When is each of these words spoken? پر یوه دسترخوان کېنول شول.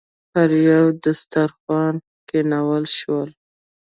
پر 0.31 0.49
یوه 0.65 0.91
دسترخوان 1.03 1.95
کېنول 2.29 2.85
شول. 2.97 3.29